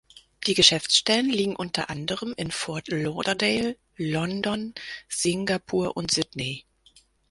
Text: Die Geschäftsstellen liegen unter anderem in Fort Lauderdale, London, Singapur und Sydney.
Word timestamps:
Die 0.47 0.55
Geschäftsstellen 0.55 1.29
liegen 1.29 1.55
unter 1.55 1.91
anderem 1.91 2.33
in 2.35 2.49
Fort 2.49 2.87
Lauderdale, 2.87 3.77
London, 3.97 4.73
Singapur 5.07 5.95
und 5.95 6.09
Sydney. 6.09 6.65